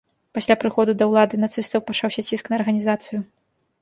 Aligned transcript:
Пасля 0.37 0.55
прыходу 0.61 0.95
да 1.01 1.07
ўлады 1.11 1.39
нацыстаў 1.43 1.85
пачаўся 1.91 2.21
ціск 2.27 2.45
на 2.55 2.59
арганізацыю. 2.63 3.19